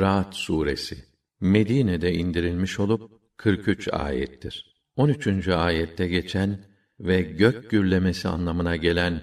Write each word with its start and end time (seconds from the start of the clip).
Ra'd 0.00 0.32
suresi 0.32 1.04
Medine'de 1.40 2.14
indirilmiş 2.14 2.80
olup 2.80 3.10
43 3.36 3.88
ayettir. 3.92 4.74
13. 4.96 5.48
ayette 5.48 6.08
geçen 6.08 6.64
ve 7.00 7.22
gök 7.22 7.70
gürlemesi 7.70 8.28
anlamına 8.28 8.76
gelen 8.76 9.22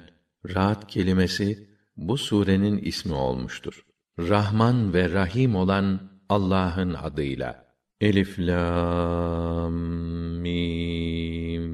Ra'd 0.56 0.88
kelimesi 0.88 1.70
bu 1.98 2.18
surenin 2.18 2.78
ismi 2.78 3.14
olmuştur. 3.14 3.86
Rahman 4.20 4.94
ve 4.94 5.12
Rahim 5.12 5.56
olan 5.56 6.12
Allah'ın 6.30 6.94
adıyla. 6.94 7.66
Elif 8.02 8.40
lam 8.40 9.74
mim 10.42 11.68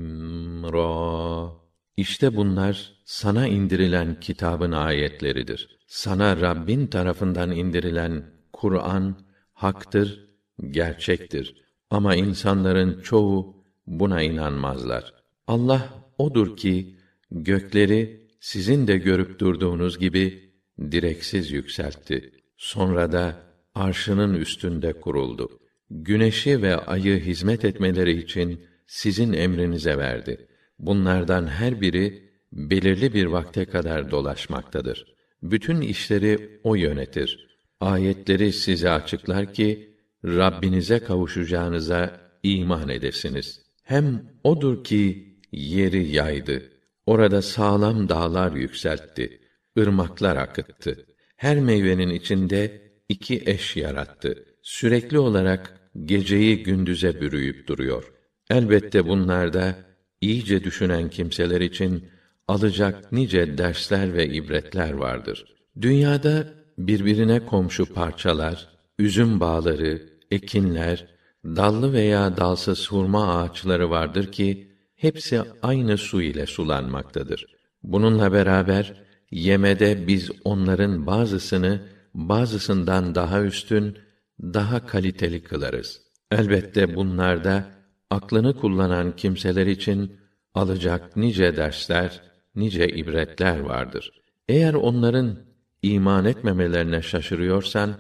ra 0.64 1.52
İşte 1.98 2.36
bunlar 2.36 2.94
sana 3.06 3.48
indirilen 3.48 4.20
kitabın 4.20 4.72
ayetleridir. 4.72 5.80
Sana 5.88 6.42
Rabbin 6.42 6.88
tarafından 6.88 7.52
indirilen 7.52 8.37
Kur'an 8.58 9.16
haktır, 9.54 10.28
gerçektir. 10.72 11.56
Ama 11.90 12.16
insanların 12.16 13.02
çoğu 13.02 13.64
buna 13.88 14.22
inanmazlar. 14.22 15.14
Allah 15.48 15.90
odur 16.18 16.58
ki 16.58 16.96
gökleri 17.32 18.28
sizin 18.40 18.88
de 18.88 18.98
görüp 18.98 19.40
durduğunuz 19.40 20.00
gibi 20.00 20.54
direksiz 20.80 21.52
yükseltti. 21.52 22.32
Sonra 22.58 23.12
da 23.12 23.36
arşının 23.76 24.34
üstünde 24.34 24.94
kuruldu. 24.94 25.60
Güneşi 25.90 26.62
ve 26.62 26.78
ayı 26.78 27.20
hizmet 27.20 27.66
etmeleri 27.66 28.18
için 28.22 28.62
sizin 28.88 29.34
emrinize 29.34 29.98
verdi. 29.98 30.48
Bunlardan 30.80 31.48
her 31.48 31.82
biri 31.82 32.30
belirli 32.54 33.14
bir 33.14 33.26
vakte 33.26 33.66
kadar 33.66 34.12
dolaşmaktadır. 34.12 35.16
Bütün 35.44 35.82
işleri 35.82 36.60
o 36.64 36.76
yönetir. 36.76 37.47
Ayetleri 37.80 38.54
size 38.54 38.90
açıklar 38.90 39.54
ki 39.54 39.96
Rabbinize 40.26 41.00
kavuşacağınıza 41.00 42.22
iman 42.44 42.90
edesiniz. 42.90 43.62
Hem 43.84 44.24
odur 44.44 44.84
ki 44.84 45.36
yeri 45.52 46.08
yaydı. 46.08 46.64
Orada 47.06 47.42
sağlam 47.42 48.10
dağlar 48.10 48.52
yükseltti. 48.52 49.42
ırmaklar 49.80 50.36
akıttı. 50.36 51.06
Her 51.36 51.60
meyvenin 51.60 52.10
içinde 52.10 52.92
iki 53.10 53.44
eş 53.46 53.78
yarattı. 53.78 54.46
Sürekli 54.62 55.20
olarak 55.20 55.80
geceyi 56.06 56.64
gündüze 56.64 57.22
bürüyüp 57.22 57.68
duruyor. 57.68 58.12
Elbette 58.50 59.08
bunlarda 59.08 59.76
iyice 60.22 60.64
düşünen 60.64 61.10
kimseler 61.10 61.62
için 61.62 62.10
alacak 62.48 63.12
nice 63.12 63.58
dersler 63.58 64.14
ve 64.14 64.28
ibretler 64.28 64.94
vardır. 64.94 65.46
Dünyada 65.82 66.57
birbirine 66.78 67.46
komşu 67.46 67.94
parçalar, 67.94 68.70
üzüm 69.00 69.40
bağları, 69.40 70.10
ekinler, 70.32 71.08
dallı 71.46 71.94
veya 71.94 72.38
dalsız 72.38 72.92
hurma 72.92 73.38
ağaçları 73.38 73.90
vardır 73.90 74.32
ki 74.32 74.72
hepsi 74.96 75.42
aynı 75.62 75.98
su 75.98 76.22
ile 76.22 76.46
sulanmaktadır. 76.46 77.46
Bununla 77.84 78.34
beraber 78.34 78.94
yemede 79.32 80.08
biz 80.08 80.32
onların 80.44 81.08
bazısını 81.08 81.82
bazısından 82.14 83.16
daha 83.16 83.44
üstün, 83.44 83.98
daha 84.42 84.86
kaliteli 84.86 85.44
kılarız. 85.44 86.02
Elbette 86.32 86.96
bunlarda 86.96 87.66
aklını 88.10 88.56
kullanan 88.56 89.16
kimseler 89.16 89.68
için 89.68 90.18
alacak 90.54 91.18
nice 91.18 91.56
dersler, 91.56 92.22
nice 92.56 92.88
ibretler 92.88 93.60
vardır. 93.60 94.12
Eğer 94.50 94.74
onların 94.74 95.47
iman 95.82 96.26
etmemelerine 96.26 97.02
şaşırıyorsan, 97.02 97.94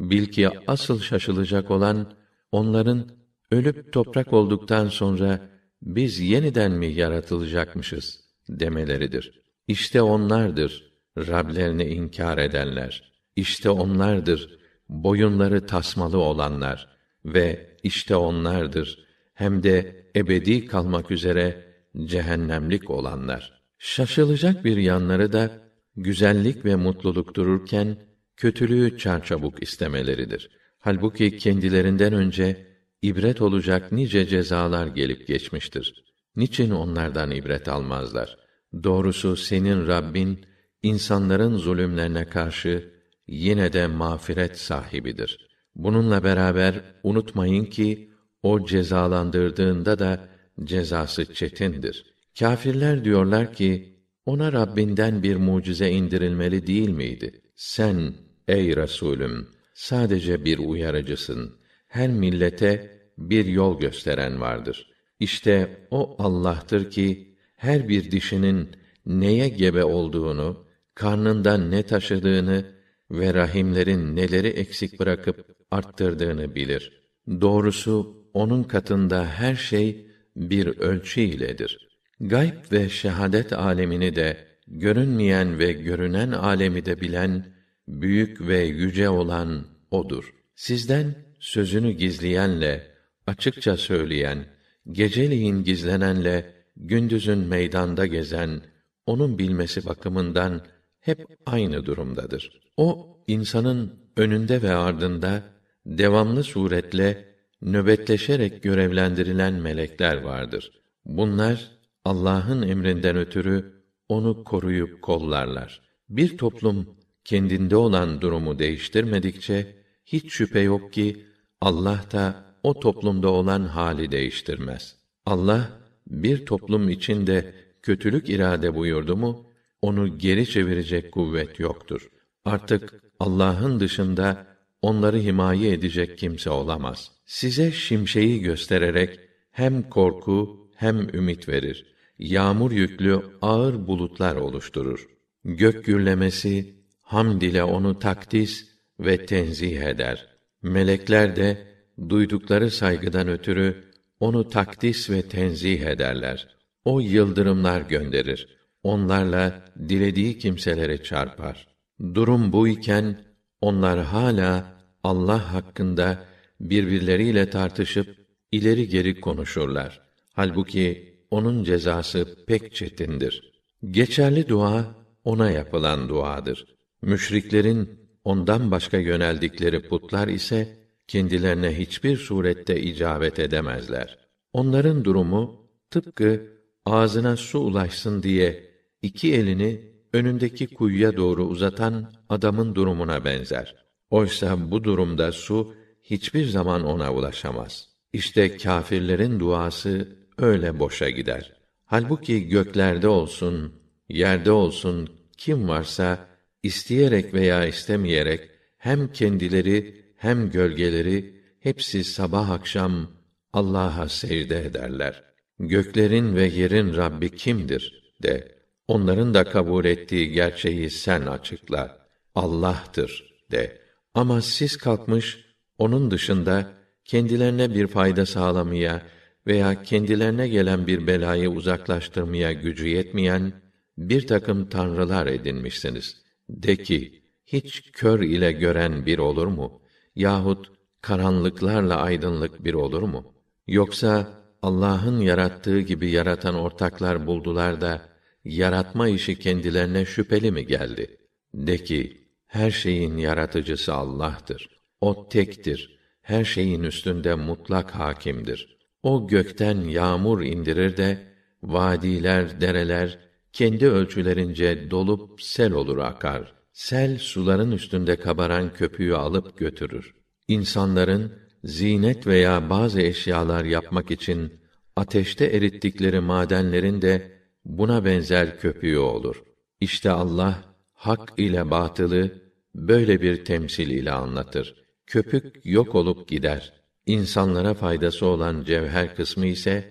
bil 0.00 0.26
ki 0.26 0.48
asıl 0.66 1.00
şaşılacak 1.00 1.70
olan 1.70 2.12
onların 2.52 3.08
ölüp 3.50 3.92
toprak 3.92 4.32
olduktan 4.32 4.88
sonra 4.88 5.40
biz 5.82 6.20
yeniden 6.20 6.72
mi 6.72 6.86
yaratılacakmışız 6.86 8.20
demeleridir. 8.48 9.42
İşte 9.68 10.02
onlardır 10.02 10.94
Rablerini 11.18 11.84
inkar 11.84 12.38
edenler. 12.38 13.12
İşte 13.36 13.70
onlardır 13.70 14.58
boyunları 14.88 15.66
tasmalı 15.66 16.18
olanlar 16.18 16.88
ve 17.24 17.76
işte 17.82 18.16
onlardır 18.16 19.06
hem 19.34 19.62
de 19.62 20.06
ebedi 20.16 20.66
kalmak 20.66 21.10
üzere 21.10 21.74
cehennemlik 22.04 22.90
olanlar. 22.90 23.62
Şaşılacak 23.78 24.64
bir 24.64 24.76
yanları 24.76 25.32
da 25.32 25.50
güzellik 25.96 26.64
ve 26.64 26.76
mutluluk 26.76 27.34
dururken 27.34 27.96
kötülüğü 28.36 28.98
çarçabuk 28.98 29.62
istemeleridir. 29.62 30.50
Halbuki 30.78 31.36
kendilerinden 31.36 32.12
önce 32.12 32.66
ibret 33.02 33.42
olacak 33.42 33.92
nice 33.92 34.26
cezalar 34.26 34.86
gelip 34.86 35.26
geçmiştir. 35.26 36.04
Niçin 36.36 36.70
onlardan 36.70 37.30
ibret 37.30 37.68
almazlar? 37.68 38.36
Doğrusu 38.82 39.36
senin 39.36 39.86
Rabbin 39.86 40.46
insanların 40.82 41.56
zulümlerine 41.56 42.24
karşı 42.24 42.94
yine 43.26 43.72
de 43.72 43.86
mağfiret 43.86 44.58
sahibidir. 44.58 45.48
Bununla 45.74 46.24
beraber 46.24 46.74
unutmayın 47.02 47.64
ki 47.64 48.10
o 48.42 48.66
cezalandırdığında 48.66 49.98
da 49.98 50.28
cezası 50.64 51.34
çetindir. 51.34 52.14
Kâfirler 52.38 53.04
diyorlar 53.04 53.52
ki 53.52 53.93
ona 54.26 54.52
Rabbinden 54.52 55.22
bir 55.22 55.36
mucize 55.36 55.90
indirilmeli 55.90 56.66
değil 56.66 56.88
miydi? 56.88 57.40
Sen 57.54 58.14
ey 58.48 58.76
Resulüm 58.76 59.48
sadece 59.74 60.44
bir 60.44 60.58
uyarıcısın. 60.58 61.56
Her 61.86 62.10
millete 62.10 63.00
bir 63.18 63.46
yol 63.46 63.80
gösteren 63.80 64.40
vardır. 64.40 64.90
İşte 65.20 65.86
o 65.90 66.16
Allah'tır 66.18 66.90
ki 66.90 67.36
her 67.56 67.88
bir 67.88 68.10
dişinin 68.10 68.68
neye 69.06 69.48
gebe 69.48 69.84
olduğunu, 69.84 70.66
karnından 70.94 71.70
ne 71.70 71.82
taşıdığını 71.82 72.64
ve 73.10 73.34
rahimlerin 73.34 74.16
neleri 74.16 74.48
eksik 74.48 75.00
bırakıp 75.00 75.46
arttırdığını 75.70 76.54
bilir. 76.54 77.02
Doğrusu 77.40 78.24
onun 78.34 78.62
katında 78.62 79.26
her 79.26 79.54
şey 79.54 80.06
bir 80.36 80.66
ölçü 80.66 81.20
iledir. 81.20 81.83
Gayb 82.28 82.72
ve 82.72 82.88
şehadet 82.88 83.52
alemini 83.52 84.16
de 84.16 84.36
görünmeyen 84.66 85.58
ve 85.58 85.72
görünen 85.72 86.32
alemi 86.32 86.86
de 86.86 87.00
bilen 87.00 87.46
büyük 87.88 88.40
ve 88.40 88.58
yüce 88.58 89.08
olan 89.08 89.66
odur. 89.90 90.34
Sizden 90.54 91.14
sözünü 91.38 91.90
gizleyenle 91.90 92.86
açıkça 93.26 93.76
söyleyen, 93.76 94.44
geceliğin 94.92 95.64
gizlenenle 95.64 96.52
gündüzün 96.76 97.38
meydanda 97.38 98.06
gezen 98.06 98.60
onun 99.06 99.38
bilmesi 99.38 99.86
bakımından 99.86 100.60
hep 101.00 101.26
aynı 101.46 101.86
durumdadır. 101.86 102.60
O 102.76 103.18
insanın 103.26 103.92
önünde 104.16 104.62
ve 104.62 104.74
ardında 104.74 105.42
devamlı 105.86 106.44
suretle 106.44 107.24
nöbetleşerek 107.62 108.62
görevlendirilen 108.62 109.54
melekler 109.54 110.16
vardır. 110.16 110.70
Bunlar 111.04 111.73
Allah'ın 112.04 112.62
emrinden 112.62 113.16
ötürü 113.16 113.72
onu 114.08 114.44
koruyup 114.44 115.02
kollarlar. 115.02 115.80
Bir 116.08 116.38
toplum 116.38 116.96
kendinde 117.24 117.76
olan 117.76 118.20
durumu 118.20 118.58
değiştirmedikçe 118.58 119.76
hiç 120.06 120.32
şüphe 120.32 120.60
yok 120.60 120.92
ki 120.92 121.26
Allah 121.60 122.04
da 122.12 122.44
o 122.62 122.80
toplumda 122.80 123.28
olan 123.28 123.62
hali 123.62 124.10
değiştirmez. 124.10 124.96
Allah 125.26 125.70
bir 126.06 126.46
toplum 126.46 126.88
içinde 126.88 127.54
kötülük 127.82 128.28
irade 128.28 128.74
buyurdu 128.74 129.16
mu 129.16 129.46
onu 129.82 130.18
geri 130.18 130.46
çevirecek 130.46 131.12
kuvvet 131.12 131.60
yoktur. 131.60 132.08
Artık 132.44 133.02
Allah'ın 133.20 133.80
dışında 133.80 134.46
onları 134.82 135.18
himaye 135.18 135.72
edecek 135.72 136.18
kimse 136.18 136.50
olamaz. 136.50 137.10
Size 137.26 137.72
şimşeği 137.72 138.40
göstererek 138.40 139.20
hem 139.50 139.90
korku 139.90 140.68
hem 140.76 141.08
ümit 141.08 141.48
verir. 141.48 141.93
Yağmur 142.24 142.72
yüklü 142.72 143.22
ağır 143.42 143.86
bulutlar 143.86 144.36
oluşturur. 144.36 145.08
Gök 145.44 145.84
gürlemesi 145.84 146.74
hamd 147.00 147.42
ile 147.42 147.64
onu 147.64 147.98
takdis 147.98 148.68
ve 149.00 149.26
tenzih 149.26 149.80
eder. 149.80 150.28
Melekler 150.62 151.36
de 151.36 151.66
duydukları 152.08 152.70
saygıdan 152.70 153.28
ötürü 153.28 153.84
onu 154.20 154.48
takdis 154.48 155.10
ve 155.10 155.22
tenzih 155.22 155.80
ederler. 155.80 156.56
O 156.84 157.00
yıldırımlar 157.00 157.80
gönderir. 157.80 158.56
Onlarla 158.82 159.64
dilediği 159.88 160.38
kimselere 160.38 161.02
çarpar. 161.02 161.66
Durum 162.14 162.52
bu 162.52 162.68
iken 162.68 163.24
onlar 163.60 164.02
hala 164.02 164.80
Allah 165.02 165.52
hakkında 165.54 166.24
birbirleriyle 166.60 167.50
tartışıp 167.50 168.16
ileri 168.52 168.88
geri 168.88 169.20
konuşurlar. 169.20 170.00
Halbuki 170.32 171.13
onun 171.34 171.64
cezası 171.64 172.36
pek 172.46 172.74
çetindir. 172.74 173.52
Geçerli 173.90 174.48
dua 174.48 174.94
ona 175.24 175.50
yapılan 175.50 176.08
duadır. 176.08 176.66
Müşriklerin 177.02 177.98
ondan 178.24 178.70
başka 178.70 178.98
yöneldikleri 178.98 179.88
putlar 179.88 180.28
ise 180.28 180.78
kendilerine 181.08 181.78
hiçbir 181.78 182.16
surette 182.16 182.80
icabet 182.80 183.38
edemezler. 183.38 184.18
Onların 184.52 185.04
durumu 185.04 185.70
tıpkı 185.90 186.42
ağzına 186.86 187.36
su 187.36 187.58
ulaşsın 187.58 188.22
diye 188.22 188.70
iki 189.02 189.34
elini 189.34 189.80
önündeki 190.12 190.66
kuyuya 190.66 191.16
doğru 191.16 191.44
uzatan 191.44 192.12
adamın 192.28 192.74
durumuna 192.74 193.24
benzer. 193.24 193.74
Oysa 194.10 194.70
bu 194.70 194.84
durumda 194.84 195.32
su 195.32 195.74
hiçbir 196.02 196.44
zaman 196.46 196.84
ona 196.84 197.14
ulaşamaz. 197.14 197.88
İşte 198.12 198.56
kâfirlerin 198.56 199.40
duası 199.40 200.23
öyle 200.38 200.78
boşa 200.78 201.10
gider. 201.10 201.52
Halbuki 201.84 202.48
göklerde 202.48 203.08
olsun, 203.08 203.72
yerde 204.08 204.50
olsun 204.50 205.10
kim 205.36 205.68
varsa 205.68 206.26
isteyerek 206.62 207.34
veya 207.34 207.66
istemeyerek 207.66 208.50
hem 208.78 209.12
kendileri 209.12 210.04
hem 210.16 210.50
gölgeleri 210.50 211.42
hepsi 211.60 212.04
sabah 212.04 212.50
akşam 212.50 213.10
Allah'a 213.52 214.08
secde 214.08 214.60
ederler. 214.66 215.24
Göklerin 215.58 216.36
ve 216.36 216.44
yerin 216.44 216.96
Rabbi 216.96 217.36
kimdir 217.36 218.14
de. 218.22 218.54
Onların 218.88 219.34
da 219.34 219.44
kabul 219.44 219.84
ettiği 219.84 220.32
gerçeği 220.32 220.90
sen 220.90 221.20
açıkla. 221.22 222.06
Allah'tır 222.34 223.34
de. 223.50 223.78
Ama 224.14 224.42
siz 224.42 224.76
kalkmış 224.76 225.44
onun 225.78 226.10
dışında 226.10 226.72
kendilerine 227.04 227.74
bir 227.74 227.86
fayda 227.86 228.26
sağlamaya 228.26 229.02
veya 229.46 229.82
kendilerine 229.82 230.48
gelen 230.48 230.86
bir 230.86 231.06
belayı 231.06 231.50
uzaklaştırmaya 231.50 232.52
gücü 232.52 232.88
yetmeyen 232.88 233.52
bir 233.98 234.26
takım 234.26 234.68
tanrılar 234.68 235.26
edinmişsiniz. 235.26 236.16
De 236.48 236.76
ki, 236.76 237.22
hiç 237.46 237.92
kör 237.92 238.20
ile 238.20 238.52
gören 238.52 239.06
bir 239.06 239.18
olur 239.18 239.46
mu? 239.46 239.82
Yahut 240.16 240.72
karanlıklarla 241.00 241.96
aydınlık 241.96 242.64
bir 242.64 242.74
olur 242.74 243.02
mu? 243.02 243.34
Yoksa 243.66 244.28
Allah'ın 244.62 245.20
yarattığı 245.20 245.80
gibi 245.80 246.10
yaratan 246.10 246.54
ortaklar 246.54 247.26
buldular 247.26 247.80
da 247.80 248.02
yaratma 248.44 249.08
işi 249.08 249.38
kendilerine 249.38 250.04
şüpheli 250.04 250.50
mi 250.50 250.66
geldi? 250.66 251.16
De 251.54 251.84
ki, 251.84 252.28
her 252.46 252.70
şeyin 252.70 253.16
yaratıcısı 253.16 253.94
Allah'tır. 253.94 254.68
O 255.00 255.28
tektir. 255.28 255.98
Her 256.22 256.44
şeyin 256.44 256.82
üstünde 256.82 257.34
mutlak 257.34 257.90
hakimdir. 257.90 258.78
O 259.04 259.26
gökten 259.26 259.80
yağmur 259.80 260.42
indirir 260.42 260.96
de 260.96 261.18
vadiler, 261.62 262.60
dereler 262.60 263.18
kendi 263.52 263.88
ölçülerince 263.88 264.90
dolup 264.90 265.42
sel 265.42 265.72
olur 265.72 265.98
akar. 265.98 266.54
Sel 266.72 267.18
suların 267.18 267.72
üstünde 267.72 268.16
kabaran 268.16 268.72
köpüğü 268.72 269.14
alıp 269.14 269.58
götürür. 269.58 270.14
İnsanların 270.48 271.32
zinet 271.64 272.26
veya 272.26 272.70
bazı 272.70 273.00
eşyalar 273.00 273.64
yapmak 273.64 274.10
için 274.10 274.52
ateşte 274.96 275.44
erittikleri 275.44 276.20
madenlerin 276.20 277.02
de 277.02 277.32
buna 277.64 278.04
benzer 278.04 278.60
köpüğü 278.60 278.98
olur. 278.98 279.42
İşte 279.80 280.10
Allah 280.10 280.64
hak 280.94 281.32
ile 281.36 281.70
batılı 281.70 282.32
böyle 282.74 283.20
bir 283.20 283.44
temsil 283.44 283.90
ile 283.90 284.12
anlatır. 284.12 284.74
Köpük 285.06 285.60
yok 285.64 285.94
olup 285.94 286.28
gider. 286.28 286.83
İnsanlara 287.06 287.74
faydası 287.74 288.26
olan 288.26 288.64
cevher 288.64 289.16
kısmı 289.16 289.46
ise 289.46 289.90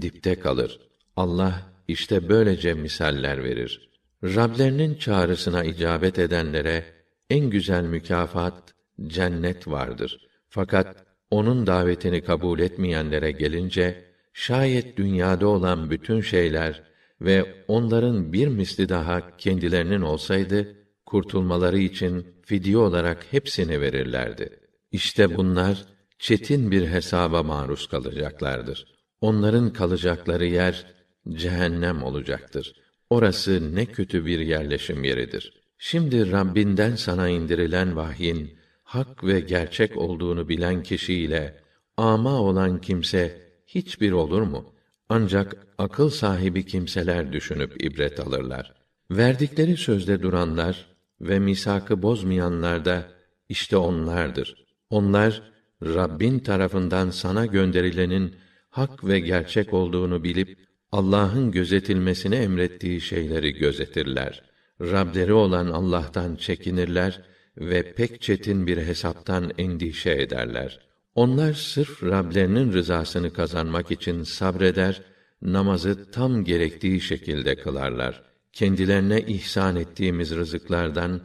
dipte 0.00 0.34
kalır. 0.38 0.80
Allah 1.16 1.72
işte 1.88 2.28
böylece 2.28 2.74
misaller 2.74 3.44
verir. 3.44 3.90
Rablerinin 4.24 4.94
çağrısına 4.94 5.64
icabet 5.64 6.18
edenlere 6.18 6.84
en 7.30 7.50
güzel 7.50 7.84
mükafat 7.84 8.74
cennet 9.06 9.68
vardır. 9.68 10.28
Fakat 10.48 11.06
onun 11.30 11.66
davetini 11.66 12.22
kabul 12.22 12.60
etmeyenlere 12.60 13.32
gelince 13.32 14.04
şayet 14.32 14.96
dünyada 14.96 15.48
olan 15.48 15.90
bütün 15.90 16.20
şeyler 16.20 16.82
ve 17.20 17.64
onların 17.68 18.32
bir 18.32 18.48
misli 18.48 18.88
daha 18.88 19.36
kendilerinin 19.36 20.00
olsaydı 20.00 20.76
kurtulmaları 21.06 21.78
için 21.78 22.26
fidye 22.42 22.76
olarak 22.76 23.26
hepsini 23.30 23.80
verirlerdi. 23.80 24.58
İşte 24.92 25.36
bunlar 25.36 25.84
çetin 26.22 26.70
bir 26.70 26.88
hesaba 26.88 27.42
maruz 27.42 27.86
kalacaklardır. 27.86 28.86
Onların 29.20 29.72
kalacakları 29.72 30.46
yer 30.46 30.86
cehennem 31.28 32.02
olacaktır. 32.02 32.74
Orası 33.10 33.74
ne 33.74 33.86
kötü 33.86 34.26
bir 34.26 34.38
yerleşim 34.38 35.04
yeridir. 35.04 35.62
Şimdi 35.78 36.32
Rabbinden 36.32 36.96
sana 36.96 37.28
indirilen 37.28 37.96
vahyin 37.96 38.58
hak 38.82 39.24
ve 39.24 39.40
gerçek 39.40 39.96
olduğunu 39.96 40.48
bilen 40.48 40.82
kişiyle 40.82 41.60
ama 41.96 42.40
olan 42.40 42.80
kimse 42.80 43.42
hiçbir 43.66 44.12
olur 44.12 44.42
mu? 44.42 44.74
Ancak 45.08 45.66
akıl 45.78 46.10
sahibi 46.10 46.66
kimseler 46.66 47.32
düşünüp 47.32 47.84
ibret 47.84 48.20
alırlar. 48.20 48.74
Verdikleri 49.10 49.76
sözde 49.76 50.22
duranlar 50.22 50.86
ve 51.20 51.38
misakı 51.38 52.02
bozmayanlar 52.02 52.84
da 52.84 53.08
işte 53.48 53.76
onlardır. 53.76 54.64
Onlar 54.90 55.51
Rabbin 55.84 56.38
tarafından 56.38 57.10
sana 57.10 57.46
gönderilenin 57.46 58.34
hak 58.70 59.04
ve 59.04 59.20
gerçek 59.20 59.74
olduğunu 59.74 60.24
bilip 60.24 60.58
Allah'ın 60.92 61.50
gözetilmesini 61.50 62.34
emrettiği 62.34 63.00
şeyleri 63.00 63.52
gözetirler. 63.52 64.42
Rableri 64.80 65.32
olan 65.32 65.66
Allah'tan 65.66 66.36
çekinirler 66.36 67.22
ve 67.56 67.94
pek 67.94 68.22
çetin 68.22 68.66
bir 68.66 68.78
hesaptan 68.78 69.52
endişe 69.58 70.10
ederler. 70.10 70.80
Onlar 71.14 71.52
sırf 71.52 72.02
Rablerinin 72.02 72.72
rızasını 72.72 73.32
kazanmak 73.32 73.90
için 73.90 74.22
sabreder, 74.22 75.02
namazı 75.42 76.10
tam 76.10 76.44
gerektiği 76.44 77.00
şekilde 77.00 77.56
kılarlar. 77.56 78.22
Kendilerine 78.52 79.20
ihsan 79.20 79.76
ettiğimiz 79.76 80.34
rızıklardan 80.34 81.20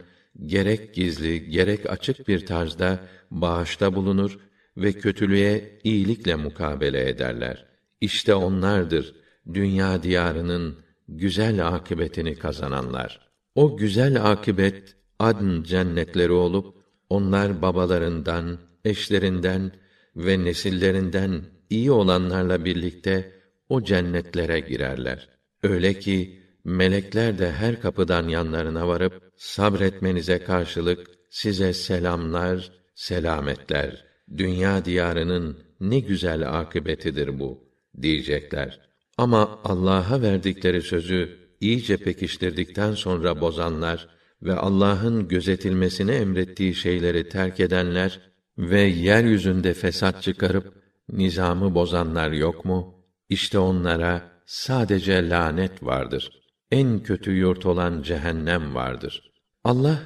gerek 0.46 0.94
gizli, 0.94 1.50
gerek 1.50 1.90
açık 1.90 2.28
bir 2.28 2.46
tarzda 2.46 3.00
bağışta 3.30 3.94
bulunur 3.94 4.38
ve 4.78 4.92
kötülüğe 4.92 5.78
iyilikle 5.84 6.34
mukabele 6.34 7.08
ederler. 7.08 7.66
İşte 8.00 8.34
onlardır 8.34 9.14
dünya 9.54 10.02
diyarının 10.02 10.78
güzel 11.08 11.68
akıbetini 11.68 12.34
kazananlar. 12.36 13.28
O 13.54 13.76
güzel 13.76 14.30
akıbet 14.30 14.96
adn 15.18 15.62
cennetleri 15.62 16.32
olup 16.32 16.74
onlar 17.10 17.62
babalarından, 17.62 18.58
eşlerinden 18.84 19.72
ve 20.16 20.44
nesillerinden 20.44 21.42
iyi 21.70 21.90
olanlarla 21.90 22.64
birlikte 22.64 23.32
o 23.68 23.84
cennetlere 23.84 24.60
girerler. 24.60 25.28
Öyle 25.62 25.98
ki 25.98 26.42
melekler 26.64 27.38
de 27.38 27.52
her 27.52 27.80
kapıdan 27.80 28.28
yanlarına 28.28 28.88
varıp 28.88 29.32
sabretmenize 29.36 30.38
karşılık 30.38 31.06
size 31.30 31.72
selamlar, 31.72 32.72
selametler. 32.94 34.07
Dünya 34.36 34.84
diyarının 34.84 35.58
ne 35.80 36.00
güzel 36.00 36.60
akıbetidir 36.60 37.38
bu 37.38 37.68
diyecekler. 38.02 38.80
Ama 39.18 39.60
Allah'a 39.64 40.22
verdikleri 40.22 40.82
sözü 40.82 41.38
iyice 41.60 41.96
pekiştirdikten 41.96 42.92
sonra 42.92 43.40
bozanlar 43.40 44.08
ve 44.42 44.54
Allah'ın 44.54 45.28
gözetilmesini 45.28 46.10
emrettiği 46.10 46.74
şeyleri 46.74 47.28
terk 47.28 47.60
edenler 47.60 48.20
ve 48.58 48.80
yeryüzünde 48.80 49.74
fesat 49.74 50.22
çıkarıp 50.22 50.74
nizamı 51.12 51.74
bozanlar 51.74 52.32
yok 52.32 52.64
mu? 52.64 53.04
İşte 53.28 53.58
onlara 53.58 54.30
sadece 54.46 55.28
lanet 55.28 55.82
vardır. 55.82 56.30
En 56.70 57.02
kötü 57.02 57.32
yurt 57.32 57.66
olan 57.66 58.02
cehennem 58.02 58.74
vardır. 58.74 59.32
Allah 59.64 59.98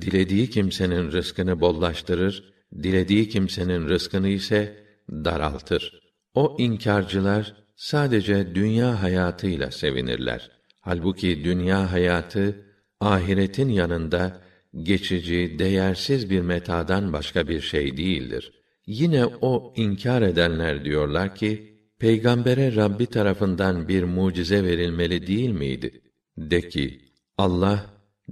dilediği 0.00 0.50
kimsenin 0.50 1.12
rızkını 1.12 1.60
bollaştırır, 1.60 2.51
dilediği 2.82 3.28
kimsenin 3.28 3.88
rızkını 3.88 4.28
ise 4.28 4.76
daraltır. 5.10 6.00
O 6.34 6.56
inkarcılar 6.58 7.54
sadece 7.76 8.54
dünya 8.54 9.02
hayatıyla 9.02 9.70
sevinirler. 9.70 10.50
Halbuki 10.80 11.44
dünya 11.44 11.92
hayatı 11.92 12.66
ahiretin 13.00 13.68
yanında 13.68 14.42
geçici, 14.82 15.56
değersiz 15.58 16.30
bir 16.30 16.40
metadan 16.40 17.12
başka 17.12 17.48
bir 17.48 17.60
şey 17.60 17.96
değildir. 17.96 18.52
Yine 18.86 19.26
o 19.26 19.72
inkar 19.76 20.22
edenler 20.22 20.84
diyorlar 20.84 21.34
ki, 21.34 21.78
peygambere 21.98 22.76
Rabbi 22.76 23.06
tarafından 23.06 23.88
bir 23.88 24.02
mucize 24.02 24.64
verilmeli 24.64 25.26
değil 25.26 25.50
miydi? 25.50 26.02
De 26.38 26.68
ki, 26.68 27.00
Allah 27.38 27.86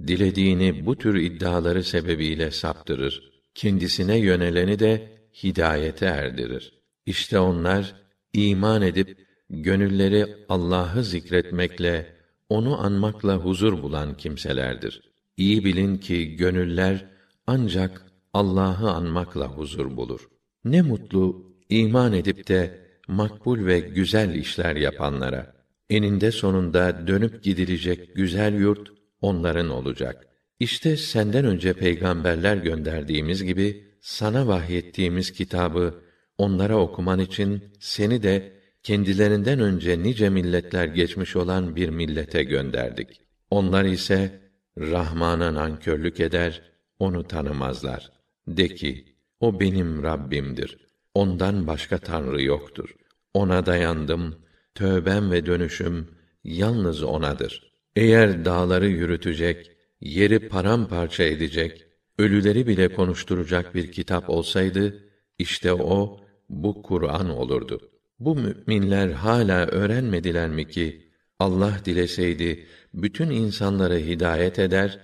dilediğini 0.07 0.85
bu 0.85 0.97
tür 0.97 1.15
iddiaları 1.15 1.83
sebebiyle 1.83 2.51
saptırır. 2.51 3.30
Kendisine 3.55 4.17
yöneleni 4.17 4.79
de 4.79 5.11
hidayete 5.43 6.05
erdirir. 6.05 6.81
İşte 7.05 7.39
onlar 7.39 7.95
iman 8.33 8.81
edip 8.81 9.27
gönülleri 9.49 10.35
Allah'ı 10.49 11.03
zikretmekle, 11.03 12.15
onu 12.49 12.81
anmakla 12.81 13.35
huzur 13.35 13.83
bulan 13.83 14.17
kimselerdir. 14.17 15.01
İyi 15.37 15.65
bilin 15.65 15.97
ki 15.97 16.35
gönüller 16.35 17.05
ancak 17.47 18.05
Allah'ı 18.33 18.91
anmakla 18.91 19.47
huzur 19.47 19.97
bulur. 19.97 20.29
Ne 20.65 20.81
mutlu 20.81 21.53
iman 21.69 22.13
edip 22.13 22.47
de 22.47 22.81
makbul 23.07 23.65
ve 23.65 23.79
güzel 23.79 24.35
işler 24.35 24.75
yapanlara. 24.75 25.55
Eninde 25.89 26.31
sonunda 26.31 27.07
dönüp 27.07 27.43
gidilecek 27.43 28.15
güzel 28.15 28.53
yurt 28.53 28.91
onların 29.21 29.69
olacak. 29.69 30.27
İşte 30.61 30.97
senden 30.97 31.45
önce 31.45 31.73
peygamberler 31.73 32.57
gönderdiğimiz 32.57 33.43
gibi 33.43 33.83
sana 34.01 34.47
vahyettiğimiz 34.47 35.31
kitabı 35.31 36.03
onlara 36.37 36.77
okuman 36.77 37.19
için 37.19 37.63
seni 37.79 38.23
de 38.23 38.53
kendilerinden 38.83 39.59
önce 39.59 40.03
nice 40.03 40.29
milletler 40.29 40.85
geçmiş 40.85 41.35
olan 41.35 41.75
bir 41.75 41.89
millete 41.89 42.43
gönderdik. 42.43 43.21
Onlar 43.49 43.85
ise 43.85 44.41
Rahman'a 44.77 45.53
nankörlük 45.53 46.19
eder, 46.19 46.61
onu 46.99 47.27
tanımazlar. 47.27 48.11
De 48.47 48.67
ki, 48.67 49.05
o 49.39 49.59
benim 49.59 50.03
Rabbimdir. 50.03 50.77
Ondan 51.13 51.67
başka 51.67 51.97
tanrı 51.97 52.43
yoktur. 52.43 52.95
Ona 53.33 53.65
dayandım, 53.65 54.35
tövbem 54.75 55.31
ve 55.31 55.45
dönüşüm 55.45 56.07
yalnız 56.43 57.03
onadır. 57.03 57.73
Eğer 57.95 58.45
dağları 58.45 58.87
yürütecek, 58.87 59.71
yeri 60.01 60.49
paramparça 60.49 61.23
edecek, 61.23 61.85
ölüleri 62.17 62.67
bile 62.67 62.93
konuşturacak 62.93 63.75
bir 63.75 63.91
kitap 63.91 64.29
olsaydı, 64.29 65.03
işte 65.37 65.73
o 65.73 66.19
bu 66.49 66.81
Kur'an 66.81 67.29
olurdu. 67.29 67.91
Bu 68.19 68.35
müminler 68.35 69.09
hala 69.09 69.65
öğrenmediler 69.65 70.49
mi 70.49 70.67
ki 70.67 71.11
Allah 71.39 71.73
dileseydi 71.85 72.65
bütün 72.93 73.29
insanları 73.29 73.97
hidayet 73.97 74.59
eder, 74.59 74.99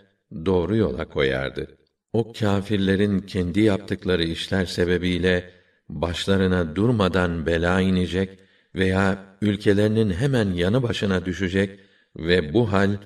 doğru 0.45 0.75
yola 0.75 1.09
koyardı. 1.09 1.77
O 2.13 2.33
kâfirlerin 2.33 3.19
kendi 3.19 3.59
yaptıkları 3.59 4.23
işler 4.23 4.65
sebebiyle 4.65 5.49
başlarına 5.89 6.75
durmadan 6.75 7.45
bela 7.45 7.81
inecek 7.81 8.39
veya 8.75 9.37
ülkelerinin 9.41 10.11
hemen 10.11 10.53
yanı 10.53 10.83
başına 10.83 11.25
düşecek 11.25 11.79
ve 12.15 12.53
bu 12.53 12.71
hal 12.71 12.97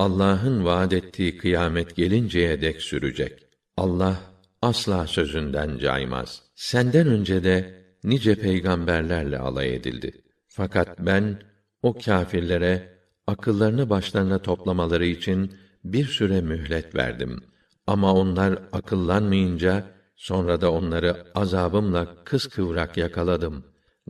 Allah'ın 0.00 0.64
vaad 0.64 0.92
ettiği 0.92 1.36
kıyamet 1.36 1.96
gelinceye 1.96 2.60
dek 2.60 2.82
sürecek. 2.82 3.46
Allah 3.76 4.20
asla 4.62 5.06
sözünden 5.06 5.78
caymaz. 5.78 6.42
Senden 6.54 7.06
önce 7.06 7.44
de 7.44 7.84
nice 8.04 8.34
peygamberlerle 8.34 9.38
alay 9.38 9.74
edildi. 9.74 10.12
Fakat 10.48 10.98
ben 10.98 11.42
o 11.82 11.98
kâfirlere 11.98 12.98
akıllarını 13.26 13.90
başlarına 13.90 14.38
toplamaları 14.38 15.06
için 15.06 15.52
bir 15.84 16.04
süre 16.04 16.40
mühlet 16.40 16.94
verdim. 16.94 17.44
Ama 17.86 18.14
onlar 18.14 18.58
akıllanmayınca 18.72 19.84
sonra 20.16 20.60
da 20.60 20.72
onları 20.72 21.26
azabımla 21.34 22.24
kıskıvrak 22.24 22.96
yakaladım. 22.96 23.64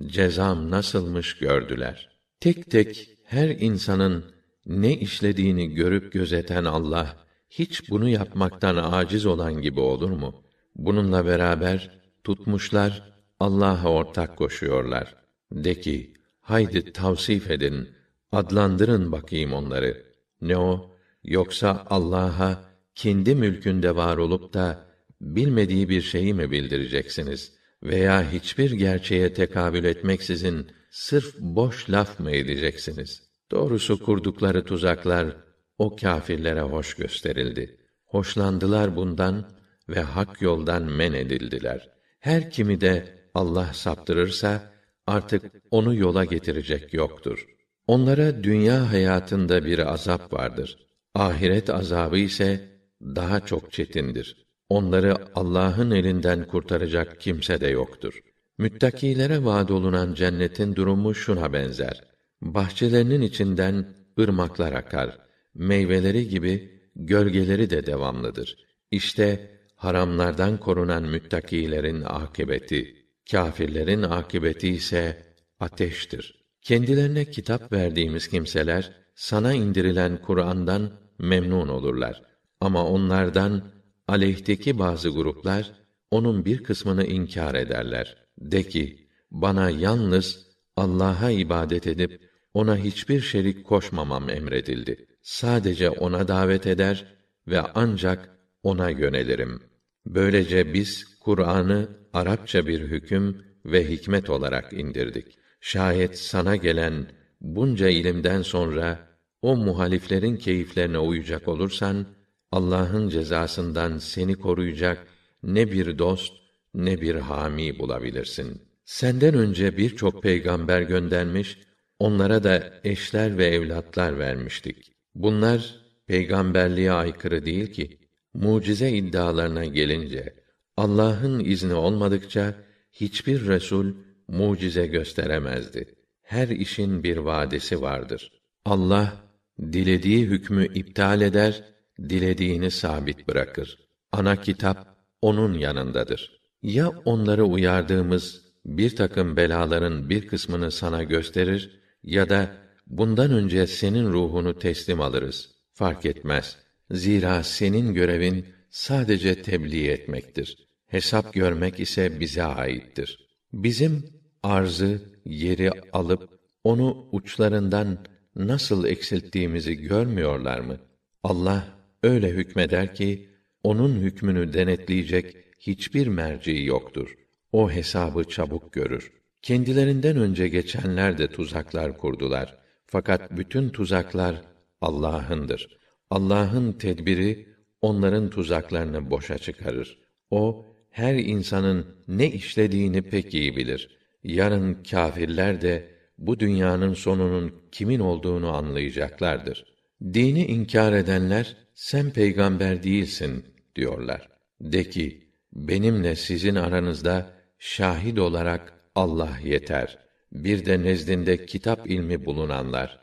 Cezam 0.07 0.71
nasılmış 0.71 1.39
gördüler. 1.39 2.19
Tek 2.41 2.71
tek 2.71 3.19
her 3.25 3.49
insanın 3.49 4.40
ne 4.67 4.97
işlediğini 4.97 5.75
görüp 5.75 6.13
gözeten 6.13 6.65
Allah 6.65 7.17
hiç 7.51 7.91
bunu 7.91 8.09
yapmaktan 8.09 8.77
aciz 8.77 9.27
olan 9.27 9.63
gibi 9.63 9.81
olur 9.81 10.11
mu? 10.11 10.43
Bununla 10.77 11.27
beraber 11.27 12.01
tutmuşlar 12.25 13.13
Allah'a 13.41 13.89
ortak 13.89 14.37
koşuyorlar. 14.37 15.17
De 15.53 15.81
ki, 15.81 16.15
haydi 16.41 16.93
tavsif 16.93 17.51
edin, 17.51 17.89
adlandırın 18.33 19.13
bakayım 19.13 19.53
onları. 19.53 20.03
Ne 20.43 20.57
o? 20.57 20.97
Yoksa 21.25 21.87
Allah'a 21.91 22.65
kendi 22.95 23.35
mülkünde 23.35 23.97
var 23.97 24.17
olup 24.17 24.55
da 24.55 24.87
bilmediği 25.21 25.89
bir 25.89 26.03
şeyi 26.03 26.35
mi 26.35 26.51
bildireceksiniz 26.51 27.53
veya 27.83 28.33
hiçbir 28.33 28.71
gerçeğe 28.71 29.35
tekabül 29.35 29.85
etmeksizin 29.85 30.67
sırf 30.91 31.39
boş 31.39 31.91
laf 31.91 32.21
mı 32.21 32.31
edeceksiniz? 32.31 33.30
Doğrusu 33.51 34.05
kurdukları 34.05 34.65
tuzaklar 34.65 35.37
o 35.79 35.97
kâfirlere 35.97 36.61
hoş 36.61 36.95
gösterildi. 36.95 37.77
Hoşlandılar 38.07 38.97
bundan 38.97 39.45
ve 39.89 40.01
hak 40.01 40.43
yoldan 40.43 40.83
men 40.83 41.13
edildiler. 41.13 41.89
Her 42.21 42.51
kimi 42.51 42.81
de 42.81 43.21
Allah 43.35 43.71
saptırırsa 43.73 44.63
artık 45.07 45.53
onu 45.71 45.95
yola 45.95 46.25
getirecek 46.25 46.95
yoktur. 46.95 47.47
Onlara 47.87 48.45
dünya 48.45 48.93
hayatında 48.93 49.65
bir 49.65 49.93
azap 49.93 50.33
vardır. 50.33 50.79
Ahiret 51.15 51.71
azabı 51.71 52.19
ise 52.19 52.61
daha 53.03 53.41
çok 53.41 53.73
çetindir. 53.73 54.47
Onları 54.69 55.17
Allah'ın 55.35 55.91
elinden 55.91 56.47
kurtaracak 56.47 57.21
kimse 57.21 57.61
de 57.61 57.69
yoktur. 57.69 58.21
Müttakilere 58.59 59.45
vaad 59.45 59.69
olunan 59.69 60.15
cennetin 60.15 60.77
durumu 60.77 61.15
şuna 61.15 61.53
benzer. 61.53 62.10
Bahçelerinin 62.43 63.21
içinden 63.21 63.95
ırmaklar 64.21 64.73
akar. 64.73 65.19
Meyveleri 65.55 66.29
gibi 66.29 66.81
gölgeleri 66.97 67.71
de 67.71 67.87
devamlıdır. 67.87 68.57
İşte 68.91 69.51
haramlardan 69.77 70.57
korunan 70.61 71.03
müttakilerin 71.03 72.03
akibeti. 72.03 72.97
Kâfirlerin 73.31 74.03
akibeti 74.03 74.69
ise 74.69 75.23
ateştir. 75.61 76.45
Kendilerine 76.63 77.25
kitap 77.25 77.73
verdiğimiz 77.73 78.29
kimseler 78.29 78.93
sana 79.15 79.53
indirilen 79.53 80.23
Kur'an'dan 80.23 80.91
memnun 81.19 81.69
olurlar. 81.69 82.23
Ama 82.61 82.87
onlardan 82.87 83.73
aleyhteki 84.09 84.79
bazı 84.79 85.09
gruplar 85.09 85.73
onun 86.11 86.45
bir 86.45 86.63
kısmını 86.63 87.05
inkar 87.05 87.55
ederler. 87.55 88.17
De 88.39 88.63
ki, 88.63 89.09
bana 89.31 89.71
yalnız 89.71 90.47
Allah'a 90.77 91.31
ibadet 91.31 91.87
edip 91.87 92.30
ona 92.55 92.77
hiçbir 92.77 93.21
şerik 93.21 93.65
koşmamam 93.65 94.31
emredildi. 94.31 95.07
Sadece 95.23 95.91
ona 95.91 96.29
davet 96.29 96.67
eder 96.67 97.05
ve 97.47 97.61
ancak 97.61 98.39
ona 98.63 98.91
yönelirim. 98.91 99.63
Böylece 100.07 100.75
biz 100.75 101.19
Kur'an'ı 101.21 101.89
Arapça 102.13 102.67
bir 102.67 102.81
hüküm 102.81 103.45
ve 103.65 103.89
hikmet 103.89 104.31
olarak 104.31 104.73
indirdik. 104.73 105.39
Şayet 105.61 106.19
sana 106.19 106.57
gelen 106.57 107.07
bunca 107.41 107.89
ilimden 107.89 108.43
sonra 108.43 109.09
o 109.43 109.57
muhaliflerin 109.57 110.37
keyiflerine 110.37 110.99
uyacak 110.99 111.49
olursan 111.49 112.07
Allah'ın 112.53 113.09
cezasından 113.09 113.99
seni 113.99 114.35
koruyacak 114.35 115.07
ne 115.43 115.73
bir 115.73 115.99
dost 115.99 116.33
ne 116.75 117.01
bir 117.01 117.15
hami 117.15 117.79
bulabilirsin. 117.79 118.63
Senden 118.85 119.35
önce 119.35 119.77
birçok 119.77 120.23
peygamber 120.23 120.83
göndermiş, 120.83 121.59
onlara 122.01 122.45
da 122.45 122.73
eşler 122.85 123.39
ve 123.39 123.47
evlatlar 123.47 124.19
vermiştik. 124.19 124.93
Bunlar 125.15 125.77
peygamberliğe 126.07 126.93
aykırı 126.93 127.47
değil 127.47 127.73
ki. 127.73 127.99
Mucize 128.35 128.91
iddialarına 128.91 129.65
gelince 129.65 130.35
Allah'ın 130.77 131.45
izni 131.45 131.75
olmadıkça 131.75 132.55
hiçbir 132.93 133.47
resul 133.47 133.95
mucize 134.29 134.87
gösteremezdi. 134.87 135.95
Her 136.23 136.49
işin 136.49 137.03
bir 137.03 137.17
vadesi 137.17 137.83
vardır. 137.83 138.33
Allah 138.65 139.13
dilediği 139.61 140.27
hükmü 140.27 140.67
iptal 140.75 141.21
eder, 141.21 141.65
dilediğini 141.99 142.71
sabit 142.71 143.29
bırakır. 143.29 143.79
Ana 144.13 144.37
kitap 144.37 144.97
onun 145.23 145.55
yanındadır. 145.55 146.41
Ya 146.63 146.89
onları 146.89 147.45
uyardığımız 147.45 148.43
bir 148.67 148.97
takım 148.97 149.37
belaların 149.37 150.11
bir 150.11 150.27
kısmını 150.27 150.71
sana 150.71 151.03
gösterir 151.03 151.80
ya 152.03 152.29
da 152.29 152.57
bundan 152.87 153.31
önce 153.31 153.67
senin 153.67 154.13
ruhunu 154.13 154.59
teslim 154.59 155.01
alırız. 155.01 155.51
Fark 155.73 156.07
etmez. 156.07 156.57
Zira 156.91 157.43
senin 157.43 157.95
görevin 157.95 158.47
sadece 158.71 159.43
tebliğ 159.43 159.87
etmektir. 159.89 160.69
Hesap 160.87 161.33
görmek 161.33 161.81
ise 161.81 162.21
bize 162.21 162.43
aittir. 162.43 163.29
Bizim 163.53 164.05
arzı, 164.43 165.03
yeri 165.25 165.71
alıp 165.93 166.41
onu 166.65 167.09
uçlarından 167.13 167.99
nasıl 168.37 168.85
eksilttiğimizi 168.85 169.75
görmüyorlar 169.75 170.61
mı? 170.61 170.77
Allah 171.23 171.65
öyle 172.03 172.31
hükmeder 172.31 172.95
ki 172.95 173.29
onun 173.65 173.97
hükmünü 174.01 174.53
denetleyecek 174.53 175.37
hiçbir 175.59 176.07
merci 176.07 176.63
yoktur. 176.65 177.15
O 177.53 177.71
hesabı 177.71 178.25
çabuk 178.25 178.73
görür. 178.73 179.13
Kendilerinden 179.43 180.17
önce 180.17 180.49
geçenler 180.49 181.19
de 181.19 181.29
tuzaklar 181.29 181.99
kurdular. 181.99 182.59
Fakat 182.87 183.37
bütün 183.37 183.69
tuzaklar 183.69 184.43
Allah'ındır. 184.81 185.79
Allah'ın 186.11 186.73
tedbiri 186.73 187.49
onların 187.81 188.31
tuzaklarını 188.31 189.11
boşa 189.11 189.39
çıkarır. 189.39 189.99
O 190.31 190.67
her 190.91 191.15
insanın 191.15 191.87
ne 192.09 192.31
işlediğini 192.31 193.03
pek 193.03 193.35
iyi 193.35 193.57
bilir. 193.57 193.99
Yarın 194.25 194.83
kâfirler 194.83 195.61
de 195.61 195.91
bu 196.19 196.41
dünyanın 196.41 196.95
sonunun 196.95 197.55
kimin 197.73 198.01
olduğunu 198.01 198.57
anlayacaklardır. 198.57 199.65
Dini 200.03 200.47
inkar 200.47 200.93
edenler 200.93 201.57
sen 201.75 202.11
peygamber 202.11 202.83
değilsin 202.83 203.45
diyorlar. 203.77 204.29
De 204.61 204.91
ki, 204.91 205.29
benimle 205.53 206.17
sizin 206.17 206.55
aranızda 206.55 207.31
şahit 207.59 208.19
olarak 208.19 208.80
Allah 209.01 209.39
yeter. 209.45 209.99
Bir 210.33 210.65
de 210.67 210.83
nezdinde 210.83 211.47
kitap 211.47 211.91
ilmi 211.91 212.27
bulunanlar. 212.27 212.99